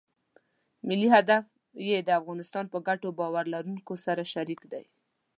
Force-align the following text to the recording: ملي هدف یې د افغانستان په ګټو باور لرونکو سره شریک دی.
ملي 0.87 1.07
هدف 1.15 1.45
یې 1.89 1.97
د 2.03 2.09
افغانستان 2.19 2.65
په 2.73 2.77
ګټو 2.87 3.07
باور 3.19 3.45
لرونکو 3.53 3.93
سره 4.05 4.23
شریک 4.33 4.61
دی. 4.71 4.85